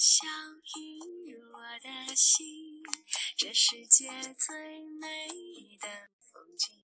[0.00, 0.24] 笑
[0.80, 2.82] 映我的心，
[3.36, 4.56] 这世界最
[4.98, 5.28] 美
[5.78, 5.88] 的
[6.32, 6.74] 风景，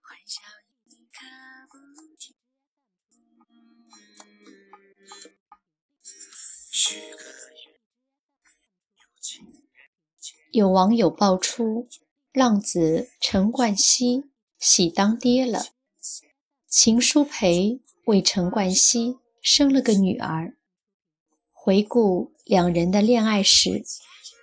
[0.00, 0.40] 欢笑
[0.86, 1.26] 一刻
[1.70, 2.34] 不停。
[6.72, 7.74] 许个愿，
[8.96, 9.60] 有情人
[10.18, 10.32] 节。
[10.52, 11.90] 有网友爆出，
[12.32, 15.74] 浪子陈冠希喜当爹了。
[16.66, 20.56] 秦舒培为陈冠希生了个女儿。
[21.70, 23.84] 回顾两人的恋爱史，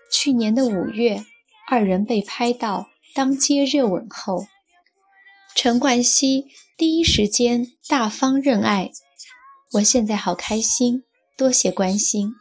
[0.10, 1.26] 去年的五月，
[1.70, 4.48] 二人被拍到当街热吻后，
[5.54, 6.46] 陈冠希
[6.78, 8.92] 第一时间大方认爱。
[9.74, 11.04] 我现在好开心，
[11.38, 12.32] 多谢关心。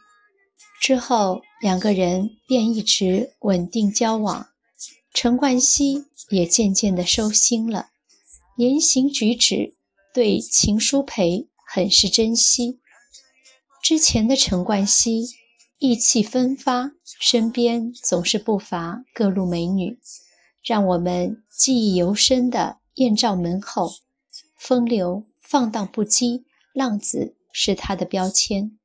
[0.79, 4.47] 之后两个人便一直稳定交往，
[5.13, 7.89] 陈冠希也渐渐的收心了，
[8.55, 9.75] 言行举止
[10.13, 12.79] 对秦舒培很是珍惜。
[13.87, 15.29] 之前的陈冠希
[15.77, 19.97] 意气风发，身边总是不乏各路美女，
[20.61, 23.93] 让我们记忆犹深的艳照门后，
[24.57, 26.43] 风流放荡不羁，
[26.73, 28.77] 浪子是他的标签。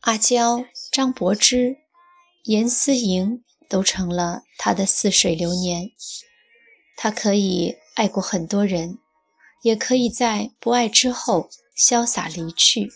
[0.00, 1.76] 阿娇、张柏芝、
[2.44, 5.90] 严思莹都成了他的似水流年。
[6.96, 8.96] 他可以爱过很多人，
[9.60, 12.90] 也可以在不爱之后潇洒离去。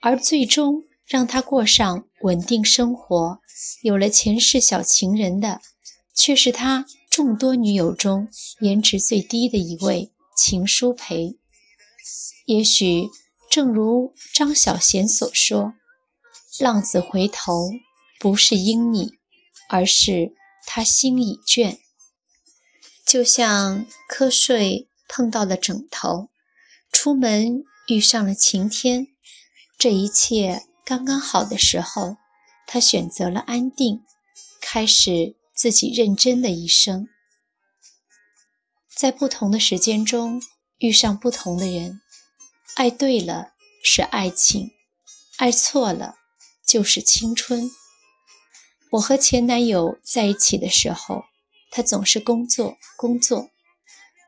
[0.00, 3.40] 而最终让他过上稳定生活、
[3.82, 5.60] 有了前世小情人的，
[6.14, 8.28] 却是他众多女友中
[8.60, 11.36] 颜值最低的一位秦舒培。
[12.46, 13.08] 也许
[13.50, 15.74] 正如张小娴所说
[16.60, 17.70] ：“浪子回头，
[18.20, 19.14] 不是因你，
[19.68, 20.32] 而是
[20.66, 21.78] 他心已倦。”
[23.04, 26.28] 就像瞌睡碰到了枕头，
[26.92, 29.08] 出门遇上了晴天。
[29.78, 32.16] 这一切刚刚好的时候，
[32.66, 34.02] 他选择了安定，
[34.60, 37.06] 开始自己认真的一生。
[38.92, 40.42] 在不同的时间中
[40.78, 42.00] 遇上不同的人，
[42.74, 43.52] 爱对了
[43.84, 44.72] 是爱情，
[45.36, 46.16] 爱错了
[46.66, 47.70] 就是青春。
[48.90, 51.22] 我和前男友在一起的时候，
[51.70, 53.50] 他总是工作工作。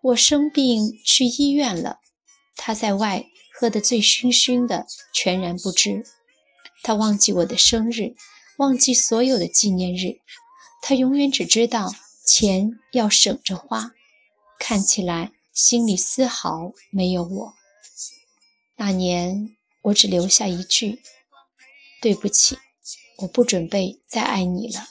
[0.03, 1.99] 我生病去医院了，
[2.55, 3.27] 他在外。
[3.61, 6.03] 喝得醉醺醺的，全然不知。
[6.83, 8.15] 他忘记我的生日，
[8.57, 10.19] 忘记所有的纪念日。
[10.81, 11.93] 他永远只知道
[12.25, 13.93] 钱要省着花，
[14.59, 17.55] 看起来心里丝毫没有我。
[18.77, 21.03] 那年，我只留下一句
[22.01, 22.57] ：“对不起，
[23.19, 24.87] 我不准备再爱你了。”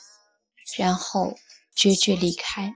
[0.78, 1.40] 然后
[1.76, 2.76] 决绝离开。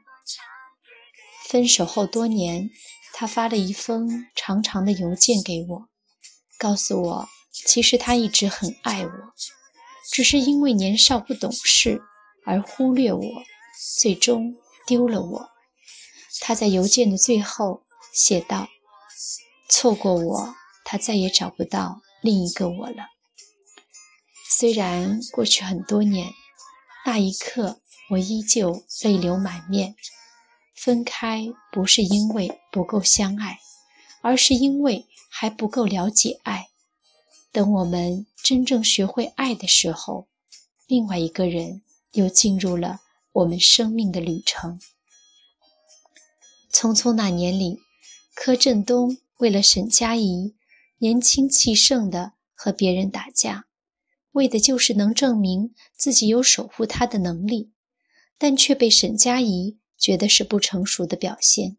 [1.47, 2.71] 分手后多年。
[3.15, 5.87] 他发了一封长长的邮件给我，
[6.57, 9.11] 告诉我，其实他一直很爱我，
[10.11, 12.01] 只是因为年少不懂事
[12.43, 13.21] 而忽略我，
[13.99, 14.55] 最终
[14.87, 15.49] 丢了我。
[16.41, 18.67] 他在邮件的最后写道
[19.69, 23.09] ：“错过我，他再也找不到另一个我了。”
[24.49, 26.33] 虽然过去很多年，
[27.05, 29.95] 那一刻我依旧泪流满面。
[30.83, 33.57] 分开不是因为不够相爱，
[34.21, 36.67] 而是因为还不够了解爱。
[37.53, 40.27] 等我们真正学会爱的时候，
[40.85, 42.99] 另外一个人又进入了
[43.31, 44.77] 我们生命的旅程。
[46.69, 47.79] 匆匆那年里，
[48.35, 50.53] 柯震东为了沈佳宜，
[50.97, 53.67] 年轻气盛的和别人打架，
[54.33, 57.71] 为的就是能证明自己有守护她的能力，
[58.37, 59.77] 但却被沈佳宜。
[59.97, 61.77] 觉得是不成熟的表现。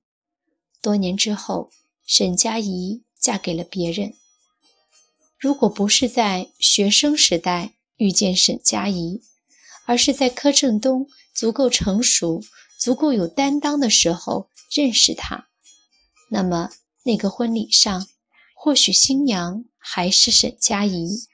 [0.80, 1.70] 多年之后，
[2.06, 4.14] 沈佳宜嫁给了别人。
[5.38, 9.22] 如果不是在学生时代遇见沈佳宜，
[9.86, 12.42] 而是在柯震东足够成熟、
[12.78, 15.48] 足够有担当的时候认识他，
[16.30, 16.70] 那么
[17.04, 18.06] 那个婚礼上，
[18.54, 21.26] 或许新娘还是沈佳宜，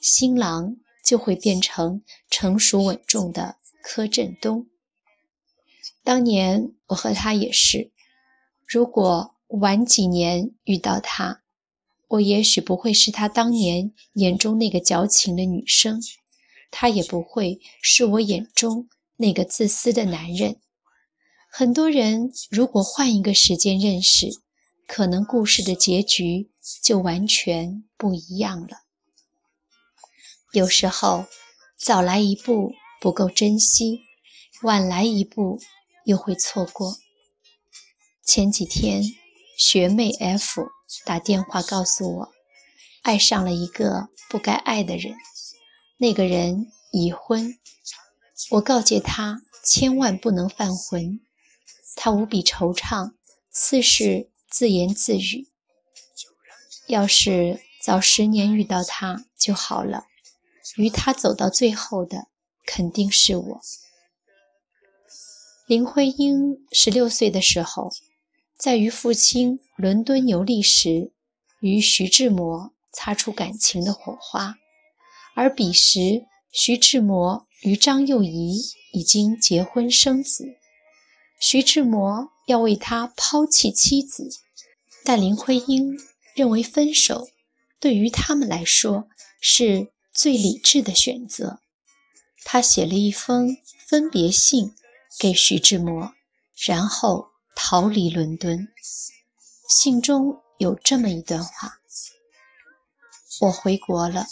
[0.00, 4.66] 新郎就会变成成熟稳重的柯震东。
[6.04, 7.92] 当年我和他也是，
[8.66, 11.42] 如果晚几年遇到他，
[12.08, 16.00] 我也许不会是他当年眼中那个矫情的女生，
[16.70, 20.56] 他也不会是我眼中那个自私的男人。
[21.50, 24.28] 很多人如果换一个时间认识，
[24.88, 26.50] 可能故事的结局
[26.82, 28.78] 就完全不一样了。
[30.52, 31.26] 有时候
[31.78, 34.00] 早来一步不够珍惜，
[34.62, 35.60] 晚来一步。
[36.04, 36.96] 又会错过。
[38.24, 39.02] 前几天，
[39.58, 40.68] 学妹 F
[41.04, 42.32] 打电话告诉我，
[43.02, 45.14] 爱上了一个不该爱的人。
[45.98, 47.58] 那个人已婚。
[48.50, 51.20] 我告诫他千万不能犯浑。
[51.94, 53.12] 他无比惆怅，
[53.52, 55.48] 似是自言自语
[56.88, 60.06] ：“要是早十年遇到他就好了。”
[60.76, 62.28] 与他走到最后的
[62.64, 63.60] 肯定是我。
[65.72, 67.88] 林徽因十六岁的时候，
[68.58, 71.12] 在与父亲伦敦游历时，
[71.62, 74.56] 与徐志摩擦出感情的火花，
[75.34, 78.60] 而彼时徐志摩与张幼仪
[78.92, 80.44] 已经结婚生子。
[81.40, 84.28] 徐志摩要为他抛弃妻子，
[85.06, 85.96] 但林徽因
[86.36, 87.28] 认为分手
[87.80, 89.08] 对于他们来说
[89.40, 89.90] 是。
[90.12, 91.60] 最理智的选择，
[92.44, 93.56] 他写了一封
[93.88, 94.74] 分别信
[95.18, 96.12] 给徐志摩，
[96.66, 98.68] 然后逃离伦敦。
[99.68, 101.80] 信中有这么一段话
[103.42, 104.26] ：“我回国了，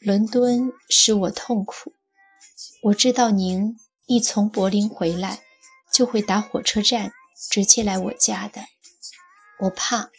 [0.00, 1.94] 伦敦使我痛苦。
[2.84, 3.76] 我知道您
[4.06, 5.42] 一从柏林回来，
[5.92, 7.12] 就会打火车站
[7.50, 8.62] 直接来我家的。
[9.60, 10.10] 我怕，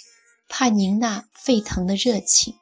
[0.47, 2.59] 怕您那沸腾的热情。”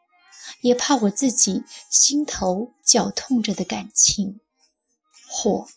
[0.62, 4.42] 也怕我自己心头绞痛着的感情，
[5.28, 5.68] 火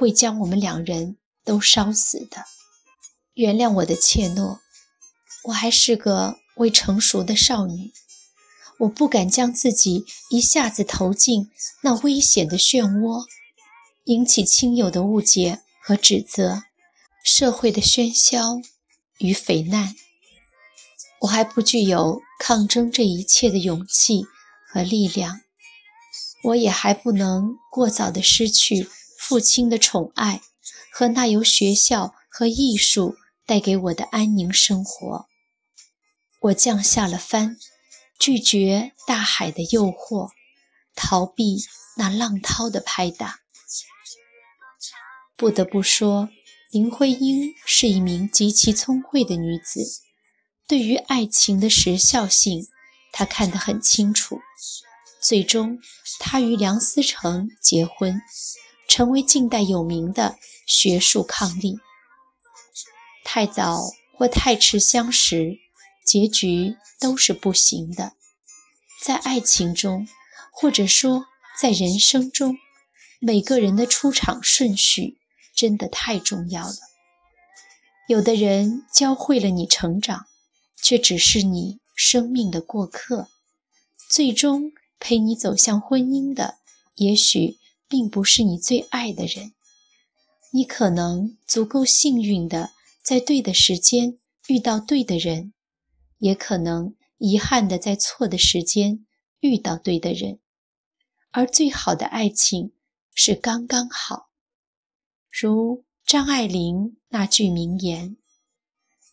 [0.00, 2.46] 会将我们两人都烧死的。
[3.34, 4.58] 原谅我的怯懦，
[5.44, 7.92] 我还是个未成熟的少女，
[8.78, 11.50] 我不敢将自己一下子投进
[11.82, 13.26] 那危险的漩涡，
[14.04, 16.62] 引起亲友的误解和指责，
[17.22, 18.58] 社会的喧嚣
[19.18, 19.94] 与匪难。
[21.20, 24.24] 我还不具有抗争这一切的勇气
[24.66, 25.42] 和力量，
[26.44, 28.88] 我也还不能过早的失去
[29.30, 30.42] 父亲的宠爱
[30.92, 33.14] 和那由学校和艺术
[33.46, 35.26] 带给我的安宁生活。
[36.40, 37.56] 我降下了帆，
[38.18, 40.30] 拒绝大海的诱惑，
[40.96, 41.62] 逃避
[41.96, 43.38] 那浪涛的拍打。
[45.36, 46.28] 不得不说，
[46.72, 50.02] 林徽因是一名极其聪慧的女子。
[50.66, 52.66] 对于爱情的时效性，
[53.12, 54.40] 她看得很清楚。
[55.22, 55.78] 最终，
[56.18, 58.20] 她与梁思成结婚，
[58.90, 61.78] 成为近代有名的学术伉俪。
[63.24, 65.60] 太早或太迟相识，
[66.04, 68.14] 结局都是不行的。
[69.00, 70.08] 在爱情中，
[70.50, 71.26] 或者说
[71.56, 72.58] 在人生中，
[73.20, 75.18] 每个人的出场顺序
[75.54, 76.74] 真的太重要了。
[78.08, 80.26] 有的人教会了你成长。
[80.82, 83.28] 却只是你生命的过客，
[84.08, 86.56] 最终陪你走向婚姻的，
[86.94, 87.58] 也许
[87.90, 89.52] 并不是你最爱的人。
[90.52, 92.70] 你可能足够幸运的
[93.02, 95.52] 在对的时间遇到对的人，
[96.18, 99.04] 也可能遗憾的在错的时间
[99.40, 100.38] 遇到对的人。
[101.32, 102.72] 而最好的爱情
[103.14, 104.30] 是刚刚好，
[105.28, 108.16] 如张爱玲那句名言：“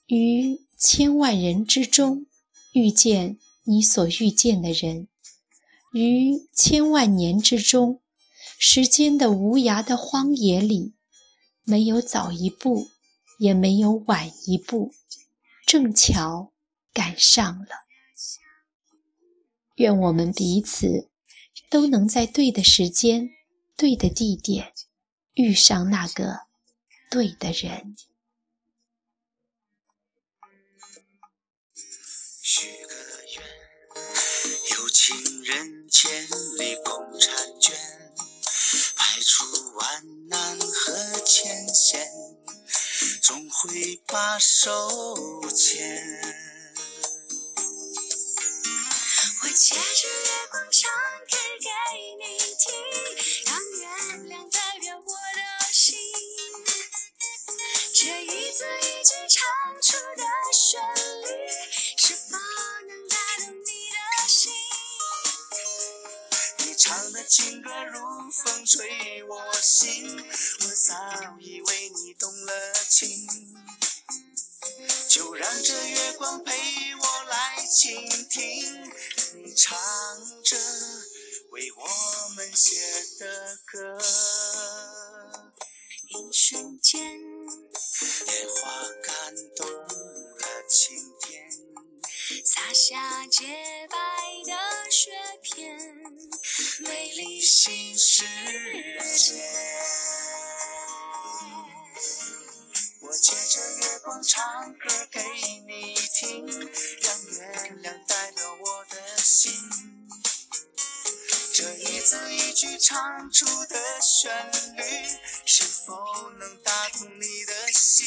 [0.08, 2.28] 于。”千万人之中，
[2.72, 5.08] 遇见你所遇见的人；
[5.92, 8.00] 于千万年之中，
[8.60, 10.96] 时间的无涯的荒野里，
[11.64, 12.90] 没有早一步，
[13.38, 14.94] 也没有晚一步，
[15.66, 16.52] 正巧
[16.92, 17.86] 赶上了。
[19.76, 21.10] 愿我们彼此
[21.70, 23.30] 都能在对的时间、
[23.76, 24.74] 对的地点，
[25.36, 26.48] 遇上那个
[27.12, 27.96] 对的人。
[32.42, 32.96] 许个
[33.36, 33.44] 愿，
[34.80, 37.76] 有情人千里共婵娟，
[39.18, 39.44] 排除
[39.74, 40.94] 万难和
[41.26, 42.08] 艰险，
[43.24, 44.70] 总会把手
[45.56, 45.92] 牵。
[49.42, 50.92] 我借着月光唱
[72.98, 73.28] 情。
[75.08, 76.52] 就让这月光陪
[76.96, 78.92] 我来倾听，
[79.36, 79.78] 你唱
[80.44, 80.58] 着
[81.52, 81.88] 为我
[82.36, 82.76] 们写
[83.20, 84.00] 的歌。
[86.08, 88.72] 一瞬间，烟花
[89.04, 91.52] 感动了晴天，
[92.44, 93.46] 洒下洁
[93.92, 93.98] 白
[94.44, 95.12] 的雪
[95.44, 95.78] 片。
[96.80, 99.36] 美丽新世界，
[103.20, 105.24] 借着月光唱歌给
[105.68, 109.52] 你听，让月亮代表我的心。
[111.54, 114.32] 这一字一句唱出的旋
[114.76, 114.84] 律，
[115.46, 115.96] 是否
[116.40, 118.06] 能打动你的心？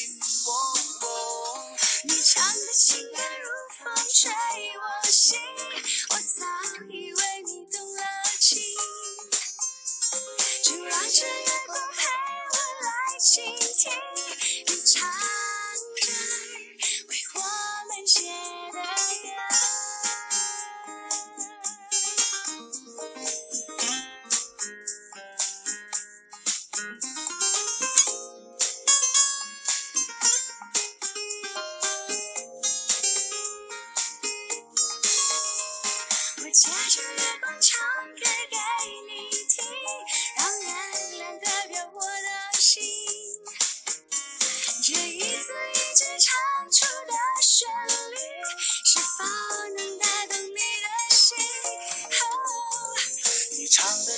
[2.05, 4.31] 你唱的情歌如风吹
[4.79, 5.38] 我心，
[6.11, 6.47] 我早
[6.88, 8.02] 已为你动了
[8.38, 8.62] 情，
[10.62, 12.07] 就让这月光陪
[12.52, 13.45] 我来倾
[13.76, 13.90] 听，
[14.40, 15.02] 你唱
[16.00, 16.12] 着
[17.09, 17.40] 为我
[17.88, 18.20] 们写
[18.73, 18.78] 的歌。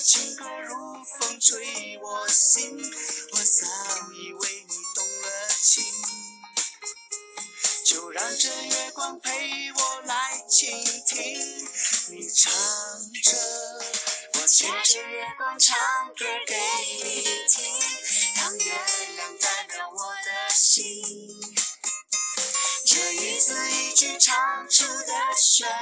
[0.02, 2.76] 情歌如风吹我心，
[3.30, 3.66] 我早
[4.12, 5.85] 已为你动了情。
[7.85, 10.68] 就让这月光陪我来倾
[11.06, 11.68] 听。
[12.11, 12.52] 你唱
[13.23, 13.30] 着，
[14.35, 15.78] 我借着月光唱
[16.18, 16.56] 歌给
[17.04, 17.64] 你听，
[18.37, 18.73] 让月
[19.16, 21.04] 亮代表我的心。
[22.85, 25.68] 这一字一句唱出的旋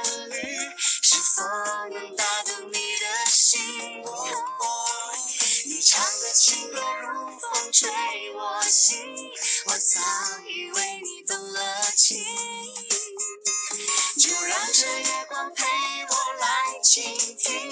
[15.01, 17.03] 月光陪我来倾
[17.37, 17.71] 听，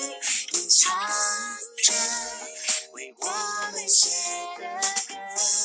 [0.52, 0.98] 你唱
[1.84, 1.94] 着
[2.94, 3.28] 为我
[3.72, 4.10] 们写
[4.58, 4.66] 的
[5.08, 5.59] 歌。